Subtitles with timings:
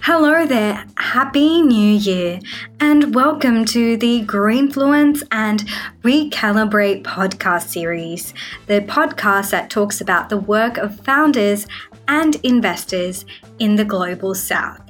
[0.00, 2.40] Hello there, Happy New Year,
[2.80, 5.68] and welcome to the Greenfluence and
[6.02, 8.32] Recalibrate podcast series,
[8.66, 11.66] the podcast that talks about the work of founders
[12.06, 13.26] and investors
[13.58, 14.87] in the global south.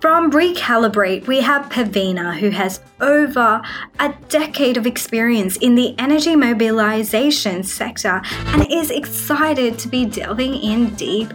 [0.00, 3.60] From Recalibrate, we have Pavina, who has over
[3.98, 10.54] a decade of experience in the energy mobilization sector and is excited to be delving
[10.54, 11.28] in deep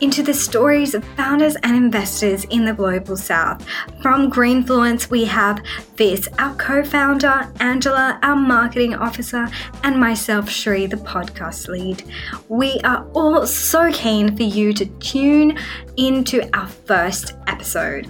[0.00, 3.64] into the stories of founders and investors in the global south.
[4.02, 5.62] From Greenfluence, we have
[5.94, 9.48] Vis, our co founder, Angela, our marketing officer,
[9.84, 12.02] and myself, Shri, the podcast lead.
[12.48, 15.56] We are all so keen for you to tune
[15.96, 18.07] into our first episode.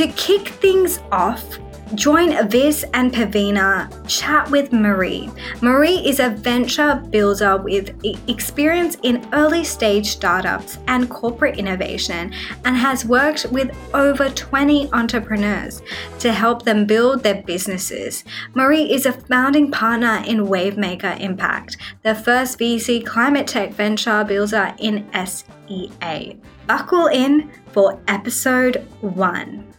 [0.00, 1.58] To kick things off,
[1.94, 5.28] Join Vis and Pavina chat with Marie.
[5.60, 7.94] Marie is a venture builder with
[8.26, 12.32] experience in early stage startups and corporate innovation
[12.64, 15.82] and has worked with over 20 entrepreneurs
[16.20, 18.24] to help them build their businesses.
[18.54, 24.72] Marie is a founding partner in Wavemaker Impact, the first VC climate tech venture builder
[24.78, 26.38] in SEA.
[26.66, 29.70] Buckle in for episode 1.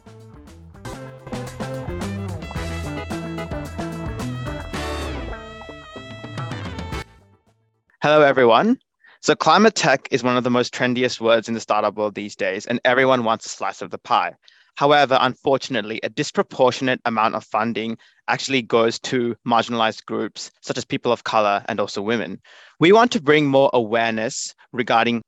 [8.04, 8.80] Hello, everyone.
[9.22, 12.36] So, climate tech is one of the most trendiest words in the startup world these
[12.36, 14.34] days, and everyone wants a slice of the pie.
[14.74, 21.12] However, unfortunately, a disproportionate amount of funding actually goes to marginalized groups, such as people
[21.12, 22.42] of color and also women.
[22.80, 25.22] We want to bring more awareness regarding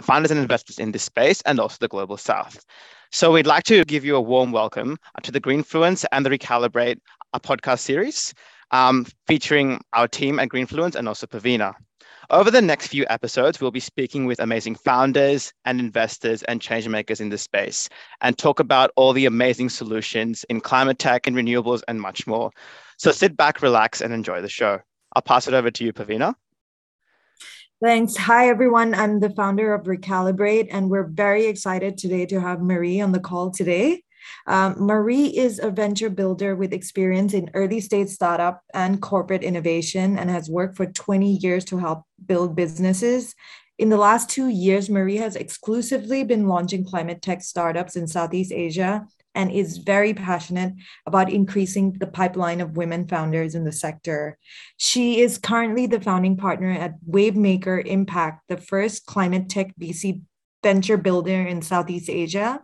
[0.00, 2.64] founders and investors in this space and also the global south.
[3.10, 7.00] So, we'd like to give you a warm welcome to the Greenfluence and the Recalibrate
[7.32, 8.32] a podcast series
[8.70, 11.74] um, featuring our team at Greenfluence and also Pavina.
[12.30, 17.20] Over the next few episodes, we'll be speaking with amazing founders and investors and changemakers
[17.20, 17.88] in this space
[18.20, 22.52] and talk about all the amazing solutions in climate tech and renewables and much more.
[22.98, 24.78] So sit back, relax, and enjoy the show.
[25.16, 26.36] I'll pass it over to you, Pavina.
[27.82, 28.16] Thanks.
[28.16, 28.94] Hi, everyone.
[28.94, 33.18] I'm the founder of Recalibrate, and we're very excited today to have Marie on the
[33.18, 34.04] call today.
[34.46, 40.18] Um, Marie is a venture builder with experience in early stage startup and corporate innovation
[40.18, 43.34] and has worked for 20 years to help build businesses.
[43.78, 48.52] In the last two years, Marie has exclusively been launching climate tech startups in Southeast
[48.52, 50.74] Asia and is very passionate
[51.06, 54.36] about increasing the pipeline of women founders in the sector.
[54.76, 60.22] She is currently the founding partner at Wavemaker Impact, the first climate tech VC
[60.62, 62.60] venture builder in Southeast Asia.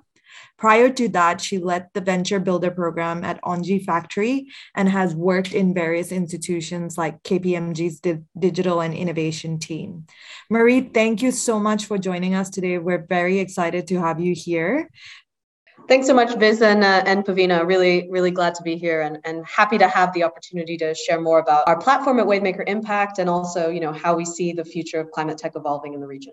[0.59, 5.53] Prior to that, she led the Venture Builder program at Engie Factory and has worked
[5.53, 10.07] in various institutions like KPMG's di- digital and innovation team.
[10.49, 12.79] Marie, thank you so much for joining us today.
[12.79, 14.89] We're very excited to have you here.
[15.89, 17.65] Thanks so much, Vis and, uh, and Pavina.
[17.65, 21.21] Really, really glad to be here and, and happy to have the opportunity to share
[21.21, 24.65] more about our platform at Wavemaker Impact and also, you know, how we see the
[24.65, 26.33] future of climate tech evolving in the region.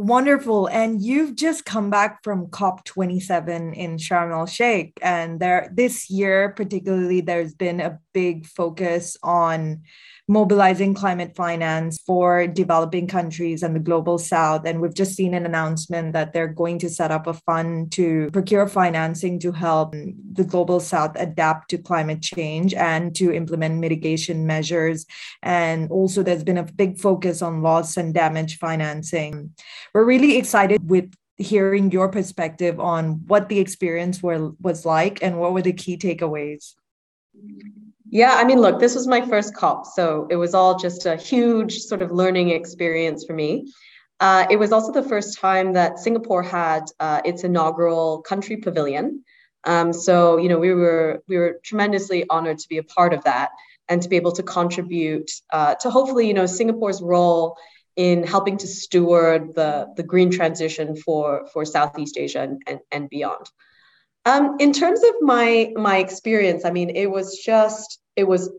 [0.00, 0.66] Wonderful.
[0.68, 4.98] And you've just come back from COP27 in Sharm el Sheikh.
[5.02, 9.82] And there this year, particularly, there's been a big focus on
[10.30, 14.64] mobilizing climate finance for developing countries and the global south.
[14.64, 18.30] And we've just seen an announcement that they're going to set up a fund to
[18.30, 24.46] procure financing to help the global south adapt to climate change and to implement mitigation
[24.46, 25.04] measures.
[25.42, 29.52] And also, there's been a big focus on loss and damage financing.
[29.92, 35.40] We're really excited with hearing your perspective on what the experience were, was like and
[35.40, 36.74] what were the key takeaways.
[38.12, 41.14] Yeah, I mean, look, this was my first COP, so it was all just a
[41.14, 43.72] huge sort of learning experience for me.
[44.18, 49.24] Uh, it was also the first time that Singapore had uh, its inaugural country pavilion.
[49.62, 53.22] Um, so, you know, we were we were tremendously honored to be a part of
[53.24, 53.50] that
[53.88, 57.56] and to be able to contribute uh, to hopefully, you know, Singapore's role
[57.94, 63.08] in helping to steward the the green transition for for Southeast Asia and, and, and
[63.08, 63.46] beyond.
[64.26, 68.50] Um, in terms of my my experience, I mean, it was just it was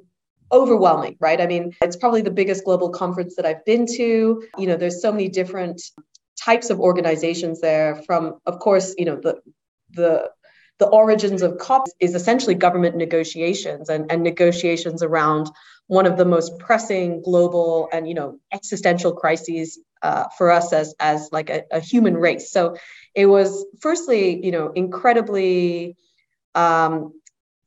[0.51, 1.39] overwhelming, right?
[1.39, 4.43] I mean, it's probably the biggest global conference that I've been to.
[4.57, 5.81] You know, there's so many different
[6.43, 8.01] types of organizations there.
[8.07, 9.41] From, of course, you know, the
[9.91, 10.29] the
[10.81, 15.47] the origins of COP is essentially government negotiations and, and negotiations around
[15.85, 20.95] one of the most pressing global and you know existential crises uh, for us as
[20.99, 22.49] as like a, a, human race.
[22.51, 22.77] So
[23.13, 25.95] it was firstly you know incredibly
[26.55, 27.13] um,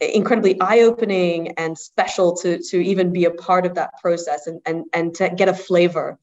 [0.01, 4.85] incredibly eye-opening and special to, to even be a part of that process and, and,
[4.93, 6.19] and to get a flavor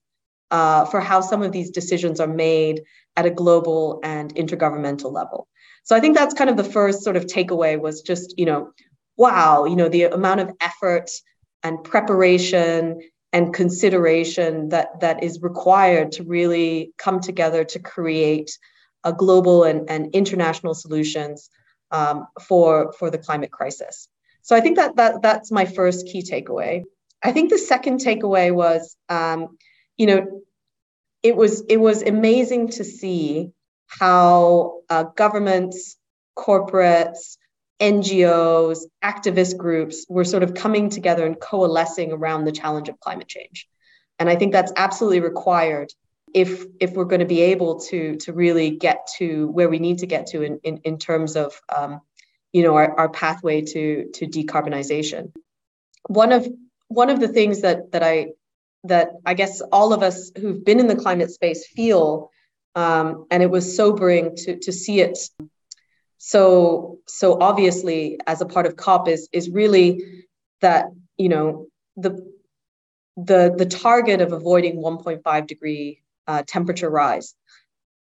[0.51, 2.81] uh, for how some of these decisions are made
[3.15, 5.47] at a global and intergovernmental level.
[5.83, 8.71] So I think that's kind of the first sort of takeaway was just, you know,
[9.17, 11.09] wow, you know, the amount of effort
[11.63, 13.01] and preparation
[13.33, 18.57] and consideration that that is required to really come together to create
[19.03, 21.49] a global and, and international solutions
[21.91, 24.07] um, for for the climate crisis.
[24.41, 26.83] So I think that that that's my first key takeaway.
[27.23, 29.57] I think the second takeaway was, um,
[29.97, 30.41] you know,
[31.23, 33.51] it was it was amazing to see
[33.99, 35.97] how uh, governments,
[36.37, 37.37] corporates,
[37.81, 43.27] NGOs, activist groups were sort of coming together and coalescing around the challenge of climate
[43.27, 43.67] change.
[44.19, 45.91] And I think that's absolutely required
[46.33, 49.99] if if we're going to be able to to really get to where we need
[49.99, 52.01] to get to in in, in terms of um,
[52.53, 55.31] you know our, our pathway to to decarbonization.
[56.07, 56.47] One of
[56.87, 58.27] one of the things that that I
[58.85, 62.29] that I guess all of us who've been in the climate space feel,
[62.75, 65.17] um, and it was sobering to to see it
[66.17, 70.25] so so obviously as a part of COP is is really
[70.61, 70.85] that
[71.17, 72.31] you know the
[73.17, 77.35] the the target of avoiding 1.5 degree uh, temperature rise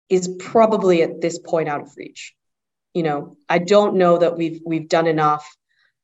[0.09, 2.33] is probably at this point out of reach.
[2.94, 5.45] You know, I don't know that we've we've done enough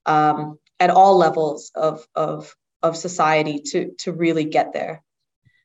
[0.06, 2.54] um, at all levels of of
[2.84, 5.04] of society to to really get there.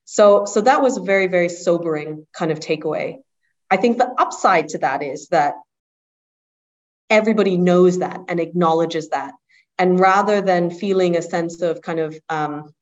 [0.06, 3.18] So so that was a very very sobering kind of takeaway.
[3.70, 5.54] I think the upside to that is that
[7.10, 9.34] everybody knows that and acknowledges that,
[9.78, 12.72] and rather than feeling a sense of kind of um,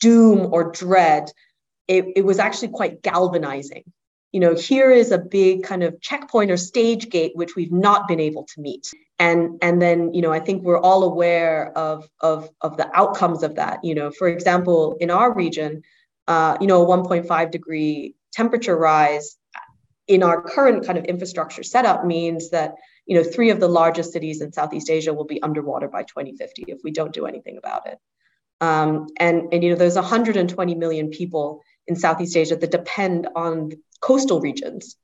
[0.00, 1.30] doom or dread
[1.88, 3.84] it, it was actually quite galvanizing.
[4.32, 8.06] You know, here is a big kind of checkpoint or stage gate which we've not
[8.06, 8.92] been able to meet.
[9.18, 13.42] And and then, you know, I think we're all aware of of of the outcomes
[13.42, 13.82] of that.
[13.82, 15.82] You know, for example, in our region,
[16.28, 19.36] uh, you know, a 1.5 degree temperature rise
[20.06, 22.74] in our current kind of infrastructure setup means that
[23.06, 26.64] you know three of the largest cities in Southeast Asia will be underwater by 2050
[26.68, 27.98] if we don't do anything about it.
[28.60, 33.72] Um, and and you know there's 120 million people in Southeast Asia that depend on
[34.00, 34.96] coastal regions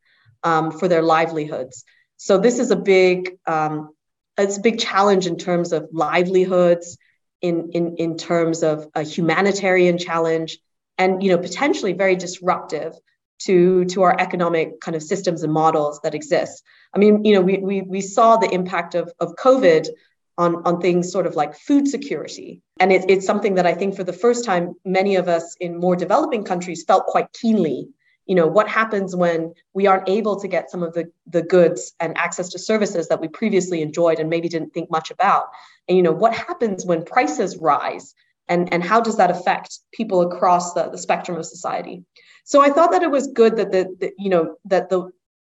[0.42, 1.84] um, for their livelihoods.
[2.16, 3.90] So this is a big um,
[4.36, 6.98] it's a big challenge in terms of livelihoods,
[7.40, 10.58] in in in terms of a humanitarian challenge,
[10.98, 12.94] and you know potentially very disruptive
[13.40, 16.62] to to our economic kind of systems and models that exist.
[16.94, 19.88] I mean, you know, we we we saw the impact of of COVID
[20.36, 22.62] on, on things sort of like food security.
[22.80, 25.78] And it, it's something that I think for the first time, many of us in
[25.78, 27.88] more developing countries felt quite keenly.
[28.26, 31.92] You know, what happens when we aren't able to get some of the, the goods
[32.00, 35.44] and access to services that we previously enjoyed and maybe didn't think much about?
[35.88, 38.14] And, you know, what happens when prices rise?
[38.48, 42.04] And, and how does that affect people across the, the spectrum of society?
[42.44, 45.10] So I thought that it was good that the, the you know that the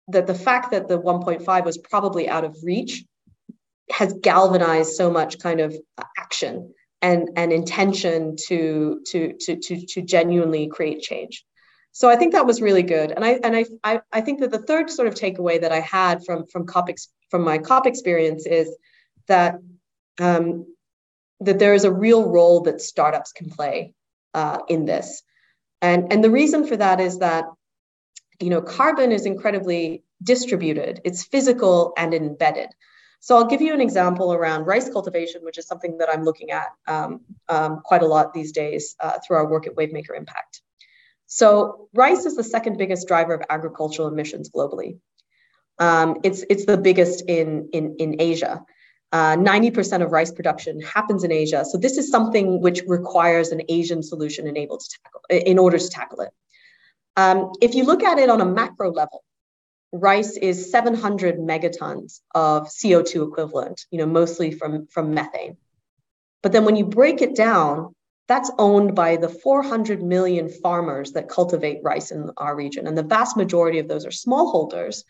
[0.09, 3.05] that the fact that the 1.5 was probably out of reach
[3.91, 5.75] has galvanized so much kind of
[6.19, 6.73] action
[7.03, 11.45] and, and intention to, to, to, to, to genuinely create change.
[11.93, 13.11] So I think that was really good.
[13.11, 15.81] And I, and I, I, I think that the third sort of takeaway that I
[15.81, 16.91] had from, from, COP,
[17.31, 18.77] from my COP experience is
[19.27, 19.57] that,
[20.21, 20.67] um,
[21.41, 23.95] that there is a real role that startups can play
[24.35, 25.23] uh, in this.
[25.83, 27.47] And, and the reason for that is that,
[28.39, 32.69] you know, carbon is incredibly distributed, it's physical and embedded.
[33.21, 36.53] So I'll give you an example around rice cultivation, which is something that I'm looking
[36.53, 40.63] at um, um, quite a lot these days uh, through our work at Wavemaker Impact.
[41.27, 44.99] So rice is the second biggest driver of agricultural emissions globally.
[45.79, 48.65] Um, it's, it's the biggest in, in, in Asia.
[49.13, 51.65] 90% uh, of rice production happens in Asia.
[51.65, 55.89] So this is something which requires an Asian solution enabled to tackle, in order to
[55.89, 56.31] tackle it.
[57.17, 59.25] Um, if you look at it on a macro level,
[59.93, 65.57] rice is 700 megatons of CO2 equivalent, you know, mostly from, from methane.
[66.43, 67.95] But then when you break it down,
[68.29, 72.87] that's owned by the 400 million farmers that cultivate rice in our region.
[72.87, 75.03] And the vast majority of those are smallholders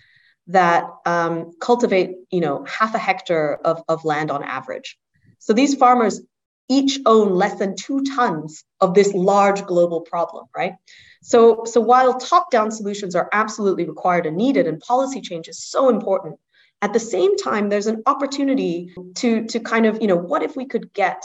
[0.52, 4.98] that um, cultivate, you know, half a hectare of, of land on average.
[5.38, 6.20] So these farmers
[6.68, 10.74] each own less than two tons of this large global problem, right?
[11.22, 15.88] So, so while top-down solutions are absolutely required and needed, and policy change is so
[15.88, 16.38] important,
[16.80, 20.56] at the same time, there's an opportunity to, to kind of, you know, what if
[20.56, 21.22] we could get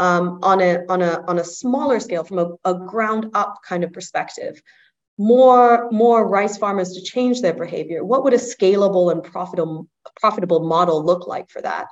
[0.00, 3.84] um, on a on a on a smaller scale, from a, a ground up kind
[3.84, 4.60] of perspective,
[5.20, 8.02] more more rice farmers to change their behavior?
[8.02, 9.86] What would a scalable and profitable
[10.18, 11.88] profitable model look like for that?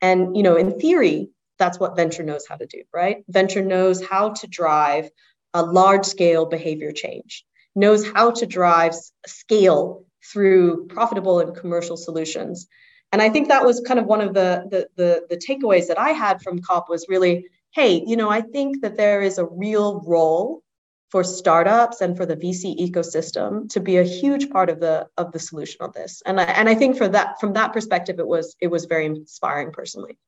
[0.00, 3.24] And you know, in theory, that's what venture knows how to do, right?
[3.28, 5.10] Venture knows how to drive
[5.54, 7.44] a large scale behavior change,
[7.74, 8.94] knows how to drive
[9.26, 12.68] scale through profitable and commercial solutions.
[13.10, 15.98] And I think that was kind of one of the, the, the, the takeaways that
[15.98, 19.46] I had from COP was really, hey, you know, I think that there is a
[19.46, 20.62] real role
[21.10, 25.32] for startups and for the VC ecosystem to be a huge part of the of
[25.32, 26.22] the solution of this.
[26.26, 29.06] And I, and I think for that from that perspective, it was it was very
[29.06, 30.18] inspiring personally.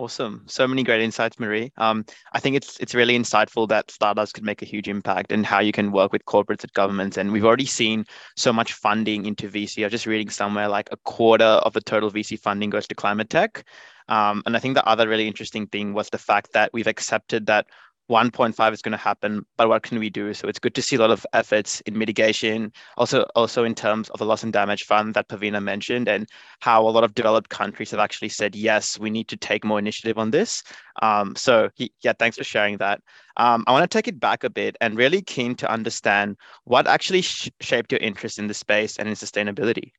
[0.00, 0.44] Awesome.
[0.46, 1.72] So many great insights, Marie.
[1.76, 5.44] Um, I think it's it's really insightful that startups could make a huge impact and
[5.44, 7.18] how you can work with corporates and governments.
[7.18, 9.82] And we've already seen so much funding into VC.
[9.82, 12.94] I was just reading somewhere like a quarter of the total VC funding goes to
[12.94, 13.62] climate tech.
[14.08, 17.44] Um, and I think the other really interesting thing was the fact that we've accepted
[17.46, 17.66] that
[18.10, 20.34] 1.5 is going to happen, but what can we do?
[20.34, 24.10] So it's good to see a lot of efforts in mitigation, also also in terms
[24.10, 27.48] of the loss and damage fund that Pavina mentioned, and how a lot of developed
[27.48, 30.64] countries have actually said yes, we need to take more initiative on this.
[31.00, 33.00] Um, so yeah, thanks for sharing that.
[33.36, 36.88] Um, I want to take it back a bit and really keen to understand what
[36.88, 39.92] actually sh- shaped your interest in the space and in sustainability.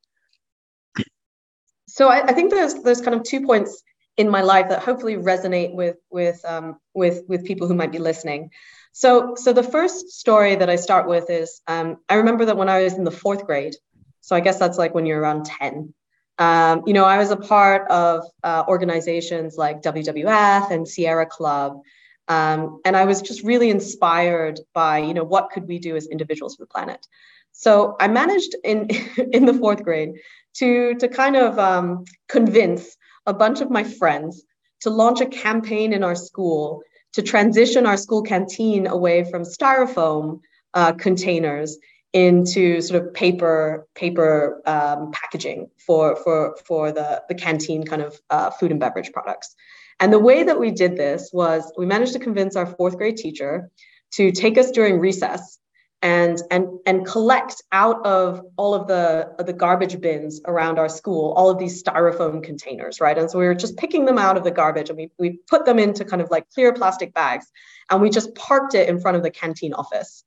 [1.88, 3.82] So I, I think there's there's kind of two points
[4.18, 8.00] in my life that hopefully resonate with with um, with with people who might be
[8.00, 8.52] listening.
[8.92, 12.70] So so the first story that I start with is um, I remember that when
[12.70, 13.76] I was in the fourth grade,
[14.22, 15.94] so I guess that's like when you're around ten.
[16.38, 21.80] Um, you know, I was a part of uh, organizations like WWF and Sierra Club,
[22.28, 26.08] um, and I was just really inspired by you know what could we do as
[26.08, 27.06] individuals for the planet.
[27.52, 28.90] So I managed in
[29.32, 30.16] in the fourth grade
[30.56, 32.98] to to kind of um, convince
[33.32, 34.44] a bunch of my friends
[34.82, 36.82] to launch a campaign in our school
[37.14, 40.42] to transition our school canteen away from styrofoam
[40.74, 41.78] uh, containers
[42.14, 48.20] into sort of paper paper um, packaging for for for the the canteen kind of
[48.30, 49.56] uh, food and beverage products.
[50.02, 53.18] And the way that we did this was we managed to convince our fourth grade
[53.18, 53.70] teacher
[54.18, 55.61] to take us during recess
[56.02, 61.34] and and and collect out of all of the the garbage bins around our school
[61.34, 63.18] all of these styrofoam containers right?
[63.18, 65.66] And so we were just picking them out of the garbage and we, we put
[65.66, 67.52] them into kind of like clear plastic bags
[67.90, 70.24] and we just parked it in front of the canteen office.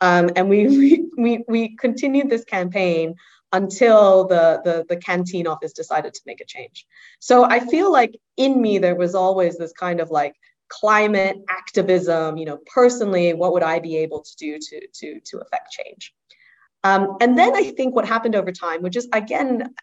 [0.00, 3.14] Um, and we, we we we continued this campaign
[3.52, 6.86] until the, the the canteen office decided to make a change.
[7.18, 10.34] So i feel like in me there was always this kind of like
[10.68, 15.38] climate activism you know personally what would i be able to do to to to
[15.38, 16.14] affect change?
[16.84, 19.74] Um, and then i think what happened over time which is again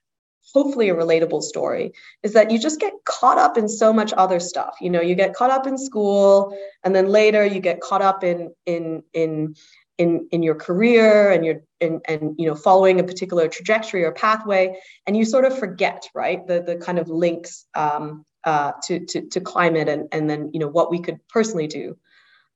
[0.54, 1.92] hopefully a relatable story
[2.24, 4.76] is that you just get caught up in so much other stuff.
[4.80, 8.24] You know you get caught up in school and then later you get caught up
[8.24, 9.56] in in in
[9.98, 14.12] in in your career and your and and you know following a particular trajectory or
[14.12, 16.46] pathway and you sort of forget right?
[16.48, 20.60] The the kind of links um, uh, to, to, to climate and, and then you
[20.60, 21.98] know what we could personally do.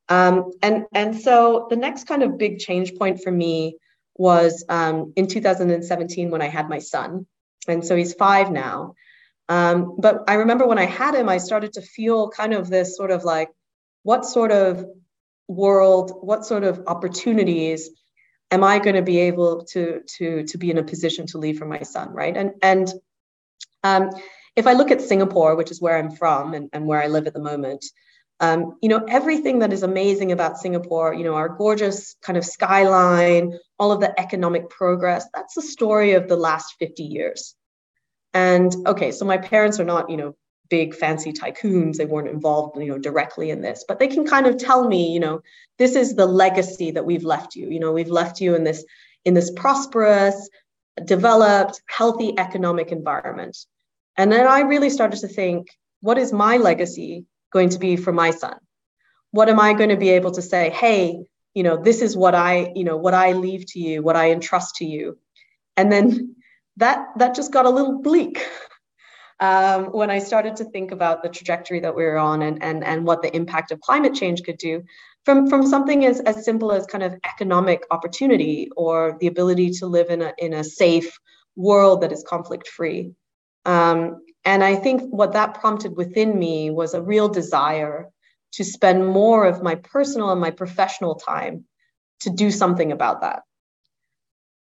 [0.08, 3.78] Um, and, and so the next kind of big change point for me
[4.16, 7.28] was um, in 2017 when I had my son.
[7.68, 8.96] And so he's five now.
[9.48, 12.98] Um, but I remember when I had him, I started to feel kind of this
[12.98, 13.50] sort of like,
[14.04, 14.86] what sort of
[15.48, 17.90] world, what sort of opportunities
[18.52, 21.58] am I going to be able to, to, to be in a position to leave
[21.58, 22.36] for my son, right?
[22.36, 22.92] And, and
[23.84, 24.10] um,
[24.60, 27.28] if I look at Singapore, which is where I'm from and, and where I live
[27.28, 27.86] at the moment,
[28.42, 32.46] um, you know, everything that is amazing about Singapore, you know, our gorgeous kind of
[32.46, 37.56] skyline, all of the economic progress, that's the story of the last 50 years.
[38.34, 40.36] And okay, so my parents are not, you know,
[40.70, 41.96] big fancy tycoons.
[41.96, 45.14] They weren't involved, you know, directly in this, but they can kind of tell me,
[45.14, 45.42] you know,
[45.78, 47.70] this is the legacy that we've left you.
[47.70, 48.84] You know, we've left you in this
[49.26, 50.50] in this prosperous,
[51.06, 53.58] developed, healthy economic environment.
[54.20, 55.70] And then I really started to think,
[56.02, 58.58] what is my legacy going to be for my son?
[59.32, 61.24] What am I going to be able to say, hey,
[61.54, 64.32] you know, this is what I, you know, what I leave to you, what I
[64.32, 65.18] entrust to you.
[65.78, 66.36] And then
[66.76, 68.46] that that just got a little bleak
[69.40, 72.84] um, when I started to think about the trajectory that we were on and, and,
[72.84, 74.84] and what the impact of climate change could do
[75.24, 79.88] from, from something as, as simple as kind of economic opportunity or the ability to
[79.88, 81.18] live in a, in a safe
[81.56, 83.14] world that is conflict free.
[83.66, 88.10] Um, and I think what that prompted within me was a real desire
[88.54, 91.66] to spend more of my personal and my professional time
[92.22, 93.44] to do something about that.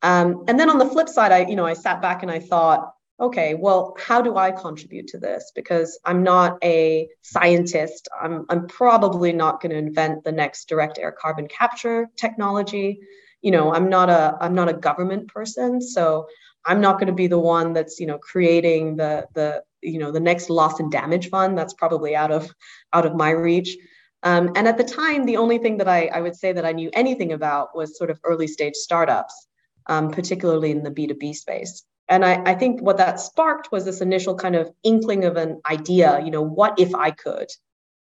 [0.01, 2.39] Um, and then on the flip side, I, you know, I sat back and I
[2.39, 5.51] thought, okay, well, how do I contribute to this?
[5.55, 8.07] Because I'm not a scientist.
[8.19, 12.99] I'm, I'm probably not going to invent the next direct air carbon capture technology.
[13.41, 16.27] You know, I'm not a I'm not a government person, so
[16.67, 20.11] I'm not going to be the one that's you know creating the the you know
[20.11, 21.57] the next loss and damage fund.
[21.57, 22.53] That's probably out of
[22.93, 23.77] out of my reach.
[24.23, 26.71] Um, and at the time the only thing that I, I would say that i
[26.71, 29.47] knew anything about was sort of early stage startups
[29.85, 31.83] um, particularly in the b2b space.
[32.09, 35.61] And I, I think what that sparked was this initial kind of inkling of an
[35.69, 37.47] idea you know what if i could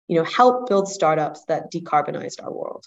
[0.09, 2.87] you know help build startups that decarbonized our world?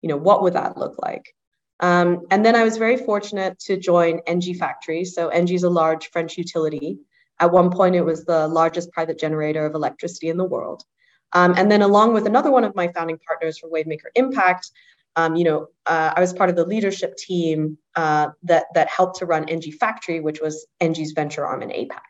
[0.00, 1.34] You know what would that look like
[1.80, 5.04] um, and then I was very fortunate to join Engie Factory.
[5.04, 6.98] So Engie is a large French utility.
[7.40, 10.84] At one point, it was the largest private generator of electricity in the world.
[11.32, 14.70] Um, and then along with another one of my founding partners for Wavemaker Impact,
[15.16, 19.18] um, you know, uh, I was part of the leadership team uh, that that helped
[19.18, 22.00] to run Engie Factory, which was Engie's venture arm in APAC.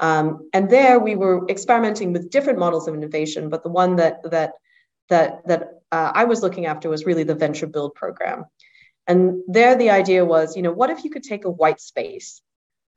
[0.00, 4.22] Um, and there we were experimenting with different models of innovation, but the one that
[4.30, 4.52] that
[5.08, 8.44] that that uh, I was looking after was really the venture build program.
[9.08, 12.42] And there, the idea was, you know, what if you could take a white space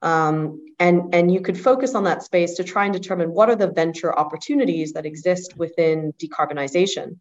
[0.01, 3.55] um, and, and you could focus on that space to try and determine what are
[3.55, 7.17] the venture opportunities that exist within decarbonization?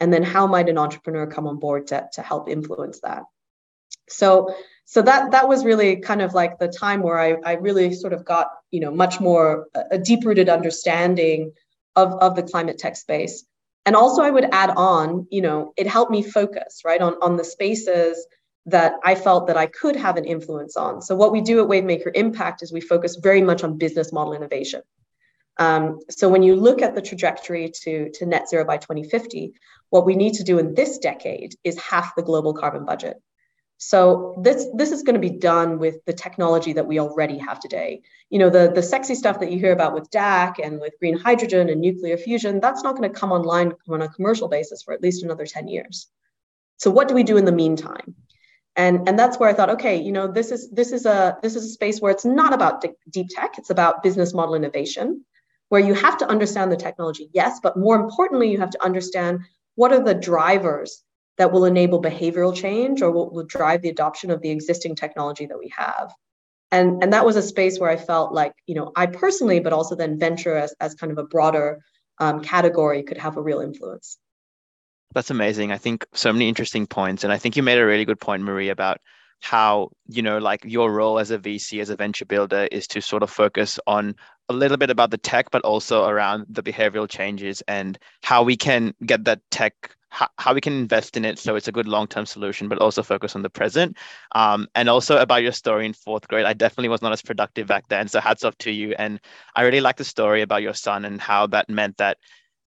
[0.00, 3.24] And then how might an entrepreneur come on board to, to help influence that?
[4.08, 4.54] So,
[4.86, 8.14] so that that was really kind of like the time where I, I really sort
[8.14, 11.52] of got, you know, much more a deep-rooted understanding
[11.94, 13.44] of, of the climate tech space
[13.90, 17.36] and also i would add on you know it helped me focus right on on
[17.36, 18.24] the spaces
[18.66, 21.02] that i felt that i could have an influence on.
[21.02, 24.32] So what we do at wavemaker impact is we focus very much on business model
[24.32, 24.82] innovation.
[25.56, 29.54] Um, so when you look at the trajectory to, to net zero by 2050
[29.88, 33.16] what we need to do in this decade is half the global carbon budget
[33.82, 37.58] so this this is going to be done with the technology that we already have
[37.58, 38.02] today.
[38.28, 41.16] You know, the the sexy stuff that you hear about with DAC and with green
[41.16, 44.92] hydrogen and nuclear fusion, that's not going to come online on a commercial basis for
[44.92, 46.08] at least another 10 years.
[46.76, 48.14] So what do we do in the meantime?
[48.76, 51.56] And, and that's where I thought, okay, you know, this is this is a this
[51.56, 55.24] is a space where it's not about deep tech, it's about business model innovation,
[55.70, 59.40] where you have to understand the technology, yes, but more importantly, you have to understand
[59.74, 61.02] what are the drivers
[61.38, 65.46] that will enable behavioral change or will, will drive the adoption of the existing technology
[65.46, 66.12] that we have.
[66.70, 69.72] And and that was a space where i felt like you know i personally but
[69.72, 71.80] also then venture as, as kind of a broader
[72.20, 74.18] um, category could have a real influence.
[75.12, 75.72] That's amazing.
[75.72, 78.42] I think so many interesting points and i think you made a really good point
[78.44, 79.00] marie about
[79.40, 83.00] how you know like your role as a vc as a venture builder is to
[83.00, 84.14] sort of focus on
[84.48, 88.56] a little bit about the tech but also around the behavioral changes and how we
[88.56, 91.88] can get that tech how, how we can invest in it so it's a good
[91.88, 93.96] long-term solution but also focus on the present.
[94.34, 97.66] Um, and also about your story in fourth grade i definitely was not as productive
[97.66, 98.94] back then so hats off to you.
[98.98, 99.20] And
[99.56, 102.18] i really like the story about your son and how that meant that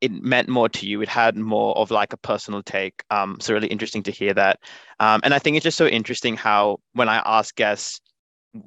[0.03, 1.01] it meant more to you.
[1.01, 3.03] It had more of like a personal take.
[3.11, 4.61] Um, so really interesting to hear that.
[5.01, 8.01] Um, and i think it's just so interesting how when i ask guests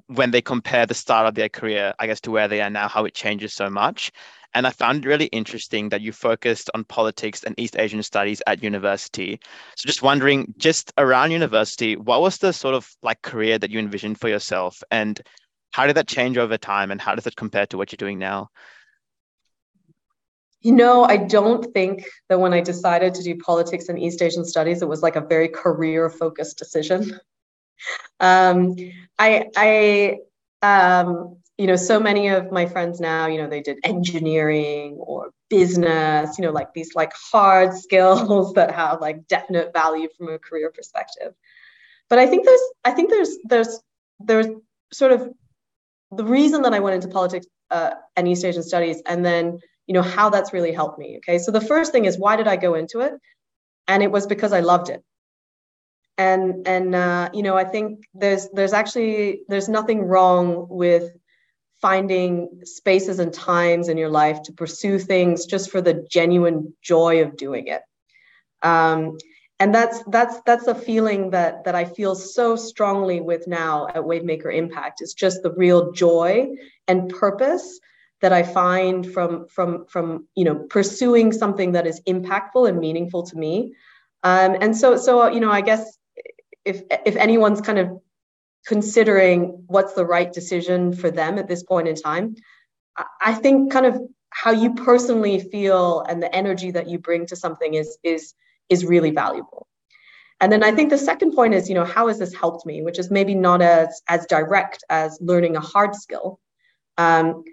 [0.08, 2.88] when they compare the start of their career i guess to where they are now
[2.88, 4.12] how it changes so much
[4.54, 8.42] and I found it really interesting that you focused on politics and East Asian studies
[8.48, 9.40] at university.
[9.76, 13.80] So just wondering, just around university, what was the sort of like career that you
[13.80, 14.82] envisioned for yourself?
[14.90, 15.22] And
[15.72, 16.90] how did that change over time?
[16.90, 18.50] And how does it compare to what you're doing now?
[20.62, 24.44] You know, I don't think that when I decided to do politics and East Asian
[24.44, 27.20] studies, it was like a very career focused decision.
[28.20, 28.76] Um,
[29.18, 30.18] I, I,
[30.62, 35.32] um, you know, so many of my friends now, you know, they did engineering or
[35.50, 40.40] business, you know, like these like hard skills that have like definite value from a
[40.40, 41.34] career perspective.
[42.10, 43.82] But I think there's, I think there's, there's,
[44.22, 44.48] there's
[44.94, 45.30] sort of
[46.12, 49.94] the reason that I went into politics uh, and East Asian studies, and then you
[49.94, 51.18] know how that's really helped me.
[51.18, 53.14] Okay, so the first thing is why did I go into it?
[53.88, 55.04] And it was because I loved it
[56.18, 61.14] and and uh, you know i think there's there's actually there's nothing wrong with
[61.82, 67.22] finding spaces and times in your life to pursue things just for the genuine joy
[67.22, 67.82] of doing it.
[68.62, 69.18] Um,
[69.60, 73.96] and that's that's that's a feeling that that i feel so strongly with now at
[73.96, 75.02] wavemaker impact.
[75.02, 76.48] It's just the real joy
[76.88, 77.80] and purpose
[78.22, 83.24] that i find from from from you know pursuing something that is impactful and meaningful
[83.24, 83.74] to me.
[84.24, 85.98] Um, and so so you know i guess
[86.66, 88.00] if if anyone's kind of
[88.66, 92.36] considering what's the right decision for them at this point in time.
[93.22, 94.00] I think kind of
[94.32, 98.34] how you personally feel and the energy that you bring to something is is
[98.70, 99.68] is really valuable.
[100.42, 102.82] And then i think the second point is you know how has this helped me
[102.82, 106.40] which is maybe not as as direct as learning a hard skill.
[106.98, 107.44] Um,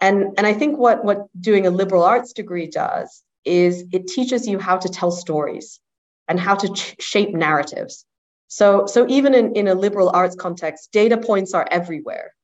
[0.00, 4.46] and and i think what what doing a liberal arts degree does is it teaches
[4.46, 5.80] you how to tell stories
[6.28, 8.04] and how to ch- shape narratives
[8.52, 12.34] so, so even in, in a liberal arts context, data points are everywhere.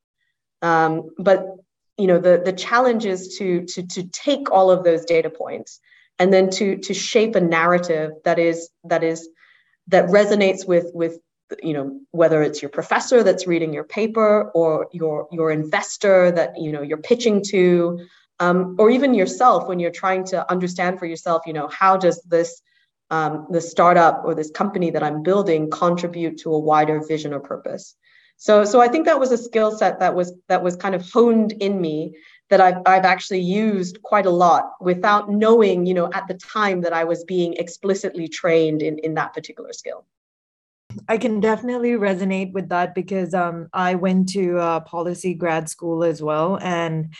[0.62, 1.44] Um, but
[1.99, 5.81] you know the the challenge is to to to take all of those data points
[6.18, 9.29] and then to to shape a narrative that is that is
[9.88, 11.18] that resonates with with
[11.62, 16.59] you know whether it's your professor that's reading your paper or your your investor that
[16.59, 18.07] you know you're pitching to
[18.40, 22.23] um, or even yourself when you're trying to understand for yourself you know how does
[22.23, 22.62] this
[23.11, 27.40] um, the startup or this company that i'm building contribute to a wider vision or
[27.40, 27.97] purpose
[28.37, 31.09] so so i think that was a skill set that was that was kind of
[31.11, 32.16] honed in me
[32.51, 36.81] that I've, I've actually used quite a lot without knowing you know at the time
[36.83, 40.05] that i was being explicitly trained in in that particular skill
[41.07, 46.03] I can definitely resonate with that because um, I went to uh, policy grad school
[46.03, 46.59] as well.
[46.61, 47.14] And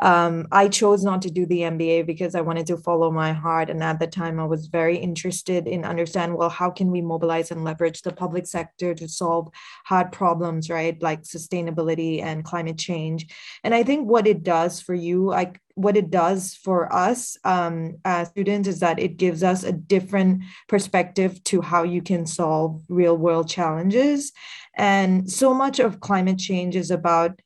[0.00, 3.68] um, I chose not to do the MBA because I wanted to follow my heart.
[3.68, 7.50] And at the time, I was very interested in understand well, how can we mobilize
[7.50, 9.50] and leverage the public sector to solve
[9.84, 11.00] hard problems, right?
[11.02, 13.26] Like sustainability and climate change.
[13.62, 17.96] And I think what it does for you, like what it does for us um,
[18.04, 22.82] as students is that it gives us a different perspective to how you can solve
[22.88, 24.32] real world challenges.
[24.76, 27.40] And so much of climate change is about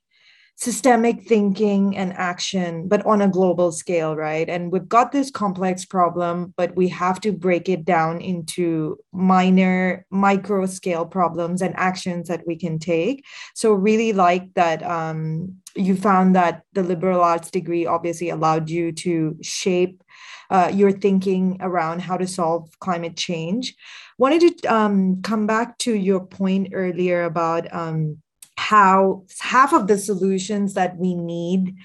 [0.57, 4.49] systemic thinking and action, but on a global scale, right?
[4.49, 10.07] And we've got this complex problem, but we have to break it down into minor,
[10.11, 13.25] micro scale problems and actions that we can take.
[13.55, 18.93] So, really like that um, you found that the liberal arts degree obviously allowed you
[18.93, 20.03] to shape
[20.51, 23.75] uh, your thinking around how to solve climate change.
[24.19, 27.73] Wanted to um, come back to your point earlier about.
[27.75, 28.19] Um,
[28.57, 31.77] how half of the solutions that we need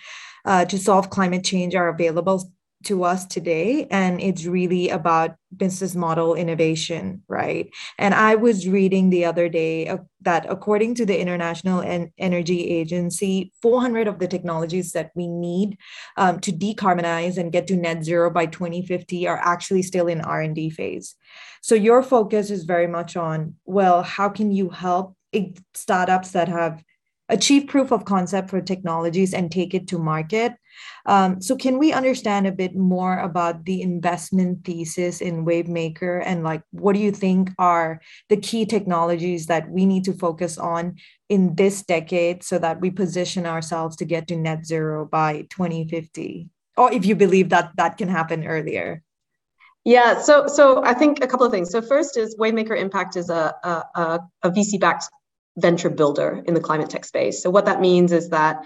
[0.46, 2.52] uh, to solve climate change are available
[2.86, 3.88] to us today.
[3.92, 7.70] And it's really about business model innovation right?
[7.98, 12.70] And i was reading the other day uh, that according to the international en- energy
[12.70, 15.78] agency 400 of the technologies that we need
[16.18, 20.70] um, to decarbonize and get to net zero by 2050 are actually still in r&d
[20.70, 21.16] phase.
[21.62, 25.16] So your focus is very much on well how can you help
[25.74, 26.84] startups that have
[27.30, 30.54] achieved proof of concept for technologies and take it to market.
[31.06, 36.44] Um, so, can we understand a bit more about the investment thesis in Wavemaker and
[36.44, 40.96] like what do you think are the key technologies that we need to focus on
[41.30, 46.50] in this decade so that we position ourselves to get to net zero by 2050?
[46.78, 49.04] Or if you believe that that can happen earlier.
[49.86, 51.72] Yeah, so so I think a couple of things.
[51.72, 55.10] So first is Wavemaker Impact is a a, a VC backed
[55.62, 57.42] venture builder in the climate tech space.
[57.44, 58.64] So what that means is that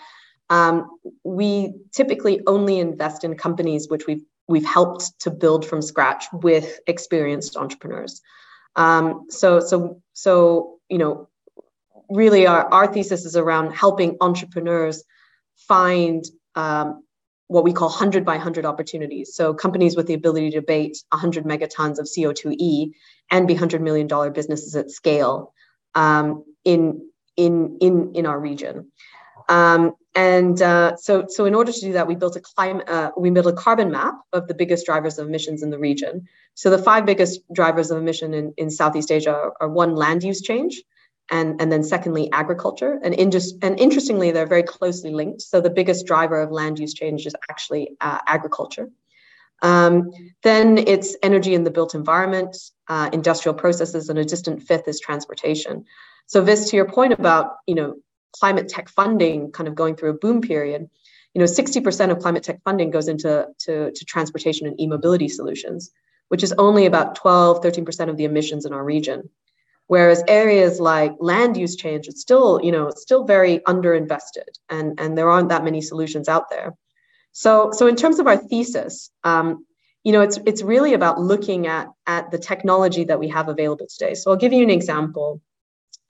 [0.49, 0.89] um,
[1.23, 6.79] we typically only invest in companies which we've we've helped to build from scratch with
[6.86, 8.21] experienced entrepreneurs.
[8.75, 11.29] Um, so so so you know,
[12.10, 15.03] really our our thesis is around helping entrepreneurs
[15.56, 16.23] find
[16.56, 17.03] um,
[17.47, 19.36] what we call 100 by 100 opportunities.
[19.36, 22.91] So companies with the ability to abate 100 megatons of CO2e
[23.32, 25.53] and be $100 million businesses at scale
[25.95, 28.91] um, in in in in our region.
[29.49, 33.12] Um, and uh, so, so in order to do that, we built a climate, uh,
[33.17, 36.27] we built a carbon map of the biggest drivers of emissions in the region.
[36.53, 40.23] So the five biggest drivers of emission in, in Southeast Asia are, are one, land
[40.23, 40.84] use change,
[41.32, 42.99] and, and then secondly, agriculture.
[43.03, 45.41] And, indus- and interestingly, they're very closely linked.
[45.41, 48.89] So the biggest driver of land use change is actually uh, agriculture.
[49.63, 50.12] Um,
[50.43, 52.56] then it's energy in the built environment,
[52.89, 55.86] uh, industrial processes, and a distant fifth is transportation.
[56.28, 57.95] So, Vis, to your point about you know
[58.34, 60.89] climate tech funding kind of going through a boom period,
[61.34, 65.91] you know 60% of climate tech funding goes into to, to transportation and e-mobility solutions,
[66.28, 69.30] which is only about 12, 13% of the emissions in our region.
[69.88, 75.17] Whereas areas like land use change, it's still, you know, still very underinvested and, and
[75.17, 76.73] there aren't that many solutions out there.
[77.34, 79.65] So, so in terms of our thesis, um,
[80.04, 83.88] you know, it's it's really about looking at at the technology that we have available
[83.88, 84.13] today.
[84.15, 85.41] So I'll give you an example.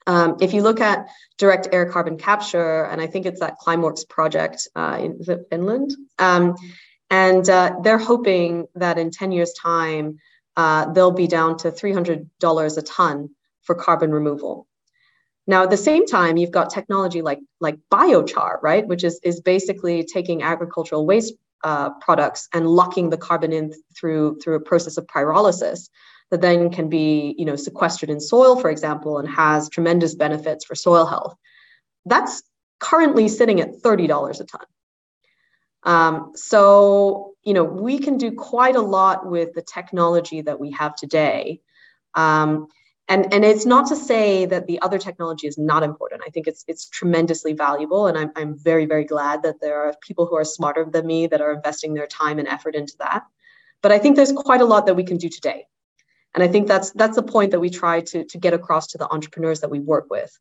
[0.06, 1.08] Um, if you look at
[1.38, 6.56] direct air carbon capture, and I think it's that Climeworks project uh, in Finland, um,
[7.08, 10.18] and uh, they're hoping that in 10 years' time,
[10.56, 13.30] uh, they'll be down to $300 a ton
[13.62, 14.66] for carbon removal.
[15.46, 19.40] Now, at the same time, you've got technology like, like biochar, right, which is, is
[19.40, 24.96] basically taking agricultural waste uh, products and locking the carbon in through, through a process
[24.96, 25.88] of pyrolysis
[26.30, 30.64] that then can be you know, sequestered in soil, for example, and has tremendous benefits
[30.64, 31.34] for soil health.
[32.06, 32.42] That's
[32.80, 34.60] currently sitting at $30 a ton.
[35.84, 40.70] Um, so, you know, we can do quite a lot with the technology that we
[40.72, 41.60] have today.
[42.14, 42.68] Um,
[43.08, 46.22] and and it's not to say that the other technology is not important.
[46.26, 49.94] I think it's it's tremendously valuable and i'm, I'm very very glad that there are
[50.00, 53.24] people who are smarter than me that are investing their time and effort into that.
[53.82, 55.66] But i think there's quite a lot that we can do today.
[56.34, 58.98] And i think that's that's the point that we try to to get across to
[58.98, 60.38] the entrepreneurs that we work with.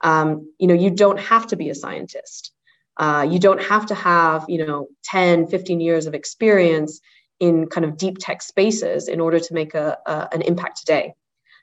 [0.00, 2.52] Um, you know you don't have to be a scientist.
[2.96, 7.00] Uh, you don't have to have you know 10 15 years of experience
[7.38, 11.14] in kind of deep tech spaces in order to make a, a an impact today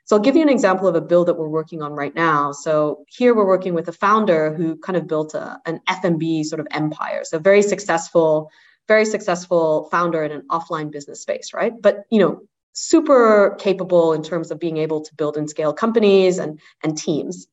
[0.08, 2.50] so I'll give you an example of a bill that we're working on right now.
[2.50, 6.60] So here we're working with a founder who kind of built a, an F&B sort
[6.60, 7.24] of empire.
[7.24, 8.50] So very successful,
[8.88, 11.74] very successful founder in an offline business space, right?
[11.78, 12.40] But you know,
[12.72, 17.46] super capable in terms of being able to build and scale companies and and teams.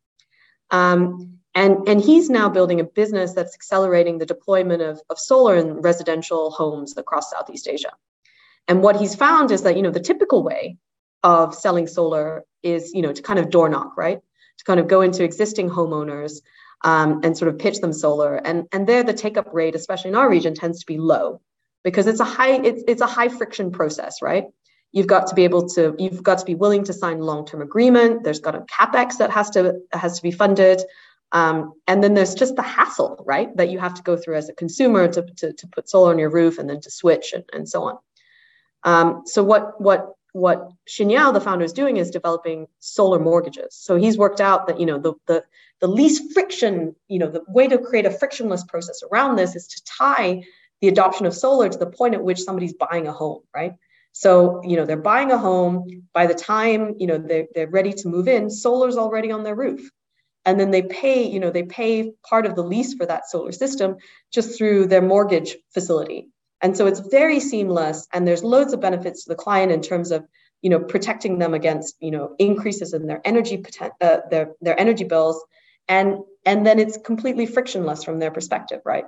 [0.72, 5.58] Um, and, and he's now building a business that's accelerating the deployment of, of solar
[5.58, 7.92] in residential homes across Southeast Asia.
[8.70, 10.78] And what he's found is that, you know, the typical way
[11.26, 14.20] of selling solar is, you know, to kind of door knock, right?
[14.60, 16.34] To kind of go into existing homeowners
[16.84, 18.36] um, and sort of pitch them solar.
[18.36, 21.42] And, and there the take-up rate, especially in our region, tends to be low
[21.84, 24.46] because it's a high, it's, it's a high friction process, right?
[24.92, 27.62] You've got to be able to, you've got to be willing to sign a long-term
[27.62, 28.24] agreement.
[28.24, 30.80] There's got a capex that has to has to be funded.
[31.32, 34.48] Um, and then there's just the hassle, right, that you have to go through as
[34.48, 37.44] a consumer to, to, to put solar on your roof and then to switch and,
[37.52, 37.96] and so on.
[38.84, 40.02] Um, so what what
[40.36, 43.74] what Xinyao, the founder, is doing is developing solar mortgages.
[43.74, 45.46] So he's worked out that you know the, the
[45.80, 49.68] the least friction, you know, the way to create a frictionless process around this is
[49.68, 50.44] to tie
[50.82, 53.76] the adoption of solar to the point at which somebody's buying a home, right?
[54.12, 55.88] So you know they're buying a home.
[56.14, 59.56] By the time you know they're, they're ready to move in, solar's already on their
[59.56, 59.90] roof,
[60.44, 63.54] and then they pay you know they pay part of the lease for that solar
[63.54, 63.96] system
[64.32, 66.28] just through their mortgage facility.
[66.66, 70.10] And so it's very seamless and there's loads of benefits to the client in terms
[70.10, 70.26] of
[70.64, 73.64] you know protecting them against you know increases in their energy
[74.02, 75.46] uh, their their energy bills
[75.88, 79.06] and and then it's completely frictionless from their perspective right?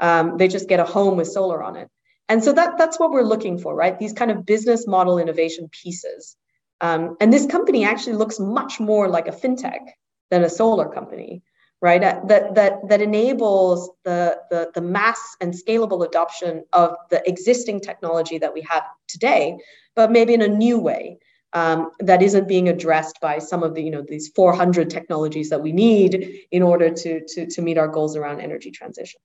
[0.00, 1.90] Um, they just get a home with solar on it.
[2.30, 3.98] And so that that's what we're looking for right?
[3.98, 6.34] These kind of business model innovation pieces.
[6.80, 9.84] Um, and this company actually looks much more like a fintech
[10.30, 11.42] than a solar company
[11.80, 12.02] right?
[12.02, 17.80] Uh, that that that enables the, the the mass and scalable adoption of the existing
[17.80, 19.58] technology that we have today,
[19.94, 21.18] but maybe in a new way.
[21.52, 25.62] Um, that isn't being addressed by some of the you know these 400 technologies that
[25.62, 29.20] we need in order to to, to meet our goals around energy transition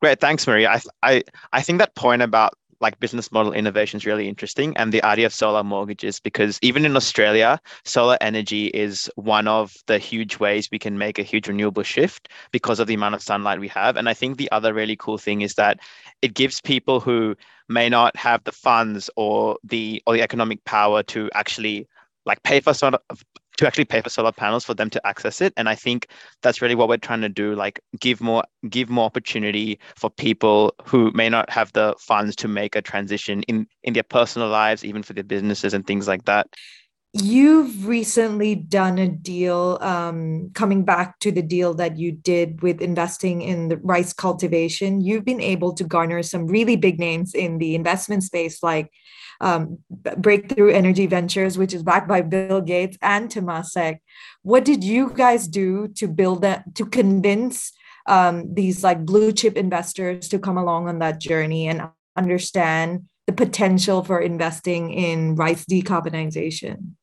[0.00, 4.06] great thanks maria I, I i think that point about like business model innovation is
[4.06, 9.10] really interesting and the idea of solar mortgages because even in australia solar energy is
[9.16, 12.94] one of the huge ways we can make a huge renewable shift because of the
[12.94, 13.96] amount of sunlight we have.
[13.96, 15.80] And i think the other really cool thing is that
[16.22, 17.36] it gives people who
[17.68, 21.86] may not have the funds or the or the economic power to actually
[22.26, 23.24] like pay for of
[23.60, 25.52] to actually pay for solar panels for them to access it.
[25.58, 26.06] And i think
[26.42, 30.74] that's really what we're trying to do like give more give more opportunity for people
[30.84, 34.84] who may not have the funds to make a transition in in their personal lives
[34.84, 36.48] even for their businesses and things like that
[37.12, 42.80] You've recently done a deal, um, coming back to the deal that you did with
[42.80, 45.00] investing in the rice cultivation.
[45.00, 48.92] You've been able to garner some really big names in the investment space, like
[49.40, 49.78] um,
[50.18, 53.98] Breakthrough Energy Ventures, which is backed by Bill Gates and Temasek.
[54.42, 57.72] What did you guys do to build that, to convince
[58.06, 63.32] um, these like blue chip investors to come along on that journey and understand the
[63.32, 66.94] potential for investing in rice decarbonization?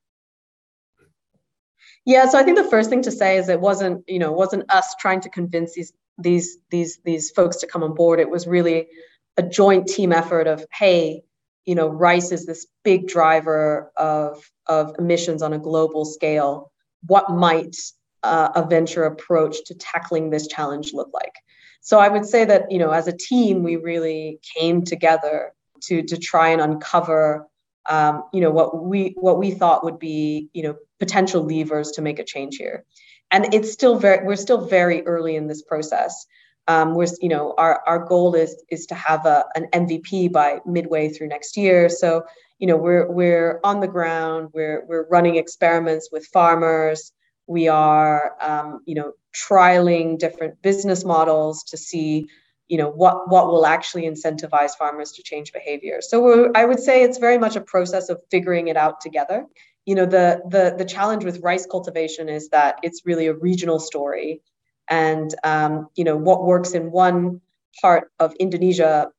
[2.07, 4.71] Yeah, so I think the first thing to say is it wasn't, you know, wasn't
[4.71, 8.21] us trying to convince these these these these folks to come on board.
[8.21, 8.87] It was really
[9.35, 11.23] a joint team effort of, hey,
[11.65, 16.71] you know, rice is this big driver of of emissions on a global scale.
[17.05, 17.75] What might
[18.23, 21.35] uh, a venture approach to tackling this challenge look like?
[21.81, 25.51] So I would say that, you know, as a team, we really came together
[25.83, 27.49] to to try and uncover
[27.87, 32.01] um, you know what we what we thought would be you know potential levers to
[32.01, 32.83] make a change here.
[33.31, 36.25] And it's still very we're still very early in this process.
[36.67, 40.59] Um, we're you know our, our goal is is to have a, an mvp by
[40.65, 41.89] midway through next year.
[41.89, 42.23] So
[42.59, 44.49] you know we're we're on the ground.
[44.53, 47.11] We're we're running experiments with farmers.
[47.47, 52.27] We are um, you know trialing different business models to see
[52.67, 55.99] you know what what will actually incentivize farmers to change behavior.
[56.01, 59.45] So i would say it's very much a process of figuring it out together.
[59.85, 63.79] You know the the the challenge with rice cultivation is that it's really a regional
[63.79, 64.41] story.
[64.89, 67.41] And um, you know what works in one
[67.81, 69.11] part of indonesia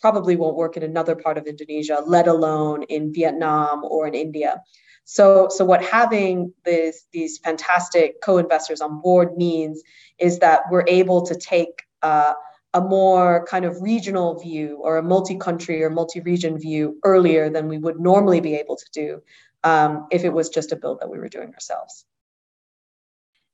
[0.00, 4.62] probably won't work in another part of Indonesia, let alone in Vietnam or in India.
[5.04, 9.82] So, so what having this, these fantastic co-investors on board means
[10.18, 12.34] is that we're able to take uh,
[12.76, 17.78] a more kind of regional view or a multi-country or multi-region view earlier than we
[17.78, 19.22] would normally be able to do
[19.64, 22.04] um, if it was just a build that we were doing ourselves.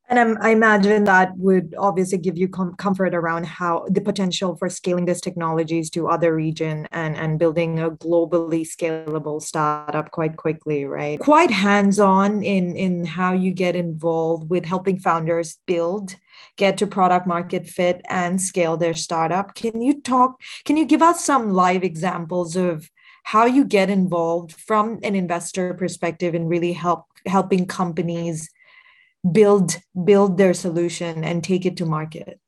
[0.08, 4.56] And I'm, i imagine that would obviously give you com- comfort around how the potential
[4.56, 10.36] for scaling these technologies to other region and, and building a globally scalable startup quite
[10.36, 11.18] quickly, right?
[11.18, 16.16] Quite hands-on in, in how you get involved with helping founders build,
[16.56, 19.54] get to product market fit and scale their startup.
[19.54, 22.90] Can you talk, can you give us some live examples of
[23.24, 28.50] how you get involved from an investor perspective and really help helping companies
[29.30, 32.40] build build their solution and take it to market.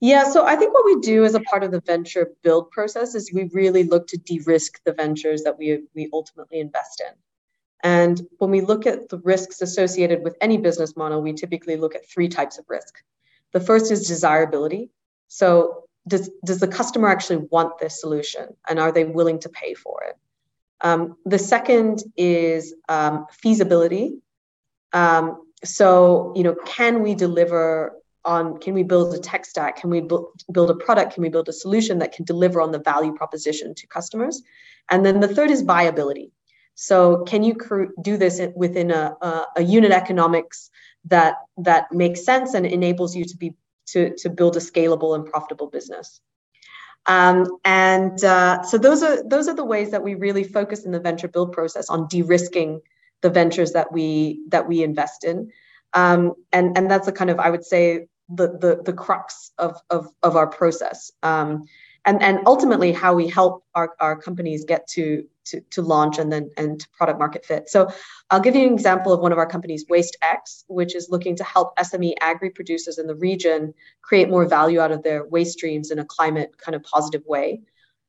[0.00, 3.14] Yeah so i think what we do as a part of the venture build process
[3.14, 7.14] is we really look to de-risk the ventures that we we ultimately invest in.
[7.84, 11.94] And when we look at the risks associated with any business model we typically look
[11.94, 13.02] at three types of risk.
[13.52, 14.90] The first is desirability.
[15.28, 19.74] So does, does the customer actually want this solution and are they willing to pay
[19.74, 20.16] for it
[20.82, 24.18] um, the second is um, feasibility.
[24.92, 29.76] Um, so, you know, can we deliver on, can we build a tech stack?
[29.76, 31.14] Can we bu- build a product?
[31.14, 34.42] Can we build a solution that can deliver on the value proposition to customers?
[34.90, 36.32] And then the third is viability.
[36.74, 40.70] So, can you cr- do this within a, a, a unit economics
[41.06, 43.54] that that makes sense and enables you to be
[43.88, 46.20] to, to build a scalable and profitable business?
[47.06, 50.92] Um, and uh, so those are those are the ways that we really focus in
[50.92, 52.80] the venture build process on de-risking
[53.22, 55.50] the ventures that we that we invest in.
[55.94, 59.76] Um, and and that's a kind of I would say the the, the crux of,
[59.90, 61.10] of of our process.
[61.22, 61.64] Um,
[62.04, 66.32] and and ultimately how we help our, our companies get to, to to launch and
[66.32, 67.68] then and to product market fit.
[67.68, 67.90] So
[68.30, 71.44] i'll give you an example of one of our companies wastex which is looking to
[71.44, 75.90] help sme agri producers in the region create more value out of their waste streams
[75.90, 77.62] in a climate kind of positive way.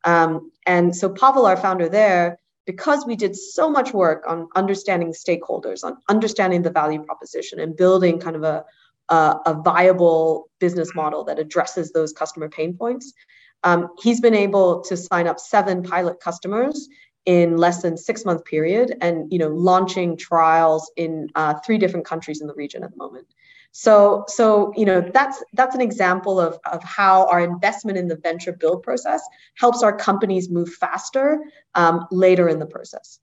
[0.06, 5.14] Um, and so pavel our founder there because we did so much work on understanding
[5.14, 8.66] stakeholders on understanding the value proposition and building kind of a,
[9.10, 13.14] a, a viable business model that addresses those customer pain points
[13.63, 16.89] um, he's been able to sign up seven pilot customers
[17.26, 22.06] in less than six month period and you know launching trials in uh, three different
[22.06, 23.28] countries in the region at the moment.
[23.71, 28.17] So so you know that's that's an example of, of how our investment in the
[28.17, 29.21] venture build process
[29.56, 31.39] helps our companies move faster
[31.76, 33.19] um, later in the process.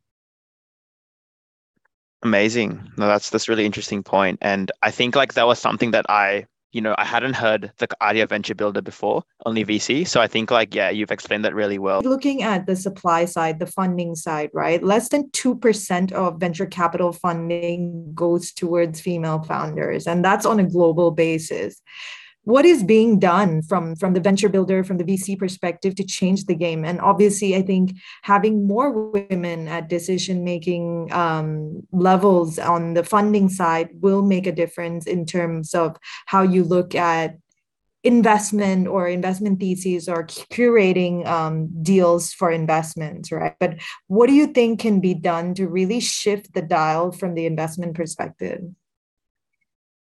[2.23, 2.91] Amazing.
[2.97, 4.39] No that's that's really interesting point.
[4.41, 7.89] And i think like that was something that i you know, I hadn't heard the
[8.03, 10.07] idea of venture builder before, only VC.
[10.07, 12.01] So I think like, yeah, you've explained that really well.
[12.03, 14.83] Looking at the supply side, the funding side, right?
[14.83, 20.65] Less than 2% of venture capital funding goes towards female founders, and that's on a
[20.65, 21.81] global basis
[22.45, 26.47] what is being done from from the venture builder from the vc perspective to change
[26.47, 26.85] the game?
[26.85, 33.49] And obviously i think having more women at decision making um, levels on the funding
[33.49, 37.37] side will make a difference in terms of how you look at
[38.03, 43.55] investment or investment theses or curating um, deals for investments right?
[43.61, 43.75] But
[44.07, 47.95] what do you think can be done to really shift the dial from the investment
[47.95, 48.63] perspective?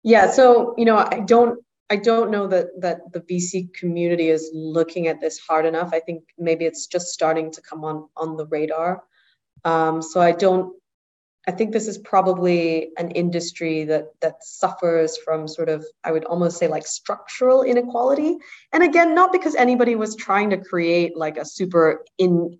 [0.04, 1.58] Yeah so you know i don't
[1.90, 5.90] I don't know that that the VC community is looking at this hard enough.
[5.92, 9.02] I think maybe it's just starting to come on on the radar.
[9.64, 10.74] Um, so I don't.
[11.46, 16.26] I think this is probably an industry that that suffers from sort of I would
[16.26, 18.36] almost say like structural inequality.
[18.72, 22.58] And again, not because anybody was trying to create like a super in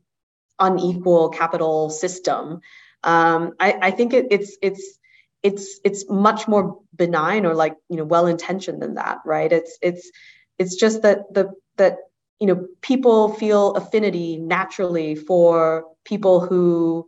[0.58, 2.60] unequal capital system.
[3.04, 4.97] Um, I, I think it, it's it's
[5.42, 9.52] it's it's much more benign or like you know well intentioned than that right?
[9.52, 10.10] It's it's
[10.58, 11.98] it's just that the that
[12.40, 17.06] you know people feel affinity naturally for people who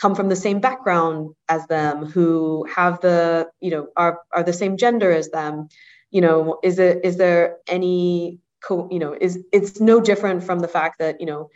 [0.00, 4.52] come from the same background as them who have the you know are are the
[4.52, 5.68] same gender as them.
[6.10, 10.60] You know is it is there any co- you know is it's no different from
[10.60, 11.50] the fact that you know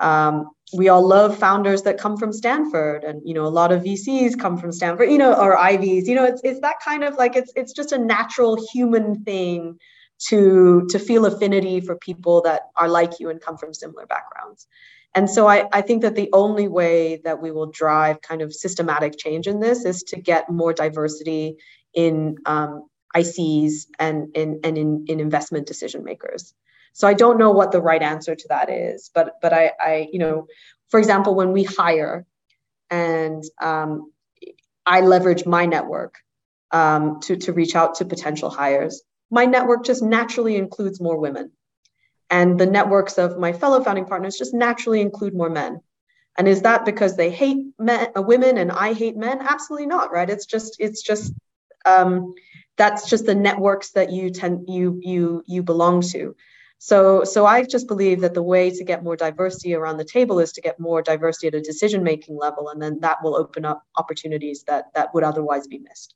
[0.00, 3.82] um, we all love founders that come from Stanford, and you know a lot of
[3.82, 6.08] VCs come from Stanford, you know, or Ivies.
[6.08, 9.78] You know, it's it's that kind of like it's it's just a natural human thing
[10.28, 14.66] to to feel affinity for people that are like you and come from similar backgrounds.
[15.14, 18.52] And so I, I think that the only way that we will drive kind of
[18.52, 21.56] systematic change in this is to get more diversity
[21.94, 26.52] in um, ICs and, in, and in, in investment decision makers.
[26.94, 30.08] So I don't know what the right answer to that is, but but I, I
[30.12, 30.46] you know,
[30.88, 32.24] for example, when we hire,
[32.88, 34.12] and um,
[34.86, 36.14] I leverage my network
[36.70, 39.02] um, to to reach out to potential hires.
[39.28, 41.50] My network just naturally includes more women,
[42.30, 45.80] and the networks of my fellow founding partners just naturally include more men.
[46.38, 49.38] And is that because they hate men, uh, women and I hate men?
[49.40, 50.30] Absolutely not, right?
[50.30, 51.32] It's just it's just
[51.84, 52.34] um,
[52.76, 56.36] that's just the networks that you tend you you you belong to.
[56.78, 60.38] So, so I just believe that the way to get more diversity around the table
[60.38, 63.64] is to get more diversity at a decision making level, and then that will open
[63.64, 66.14] up opportunities that that would otherwise be missed.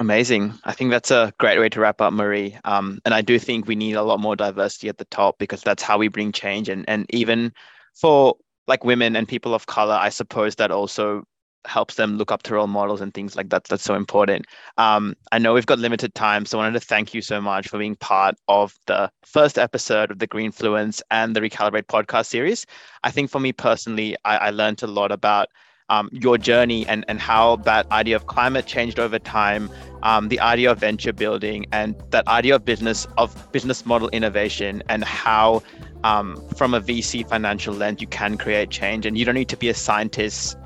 [0.00, 0.54] Amazing.
[0.64, 2.58] I think that's a great way to wrap up, Marie.
[2.64, 5.62] Um, and I do think we need a lot more diversity at the top because
[5.62, 6.68] that's how we bring change.
[6.68, 7.52] And and even
[7.94, 8.34] for
[8.66, 11.22] like women and people of color, I suppose that also
[11.66, 13.64] helps them look up to role models and things like that.
[13.64, 14.46] That's so important.
[14.78, 17.68] Um, I know we've got limited time, so I wanted to thank you so much
[17.68, 22.66] for being part of the first episode of the Greenfluence and the Recalibrate podcast series.
[23.02, 25.48] I think for me personally, I, I learned a lot about
[25.90, 29.70] um, your journey and, and how that idea of climate changed over time,
[30.02, 34.82] um, the idea of venture building, and that idea of business of business model innovation,
[34.88, 35.62] and how
[36.02, 39.56] um, from a VC financial lens you can create change, and you don't need to
[39.56, 40.56] be a scientist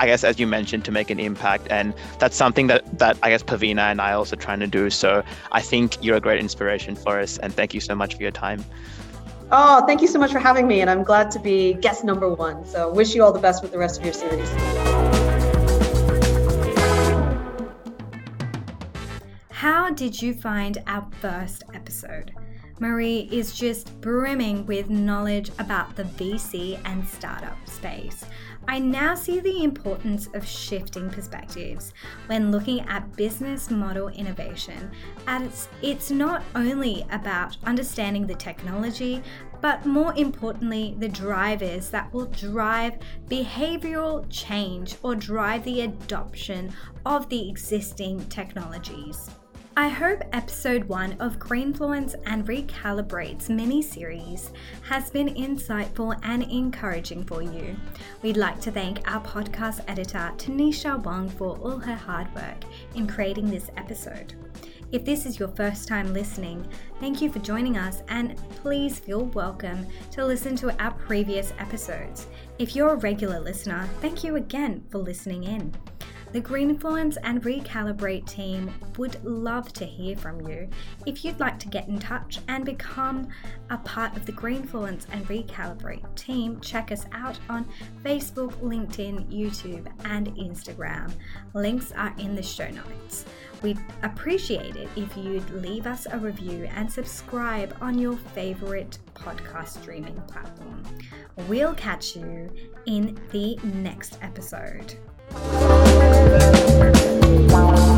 [0.00, 1.66] I guess, as you mentioned, to make an impact.
[1.68, 4.88] And that's something that, that I guess Pavina and I are also trying to do.
[4.88, 5.22] So
[5.52, 7.36] I think you're a great inspiration for us.
[7.36, 8.64] And thank you so much for your time.
[9.52, 10.80] Oh, thank you so much for having me.
[10.80, 12.64] And I'm glad to be guest number one.
[12.64, 14.48] So wish you all the best with the rest of your series.
[19.50, 22.32] How did you find our first episode?
[22.78, 28.24] Marie is just brimming with knowledge about the VC and startup space.
[28.68, 31.92] I now see the importance of shifting perspectives
[32.26, 34.90] when looking at business model innovation,
[35.26, 39.22] as it's not only about understanding the technology,
[39.60, 42.98] but more importantly, the drivers that will drive
[43.28, 46.72] behavioral change or drive the adoption
[47.04, 49.30] of the existing technologies.
[49.80, 54.50] I hope episode one of Greenfluence and Recalibrate's mini series
[54.82, 57.74] has been insightful and encouraging for you.
[58.20, 62.62] We'd like to thank our podcast editor, Tanisha Wong, for all her hard work
[62.94, 64.34] in creating this episode.
[64.92, 66.68] If this is your first time listening,
[67.00, 72.26] thank you for joining us and please feel welcome to listen to our previous episodes.
[72.58, 75.74] If you're a regular listener, thank you again for listening in.
[76.32, 80.68] The Greenfluence and Recalibrate team would love to hear from you.
[81.04, 83.26] If you'd like to get in touch and become
[83.68, 87.66] a part of the Greenfluence and Recalibrate team, check us out on
[88.04, 91.10] Facebook, LinkedIn, YouTube, and Instagram.
[91.52, 93.24] Links are in the show notes.
[93.62, 99.80] We'd appreciate it if you'd leave us a review and subscribe on your favorite podcast
[99.80, 100.84] streaming platform.
[101.48, 102.50] We'll catch you
[102.86, 104.94] in the next episode.
[107.30, 107.89] Música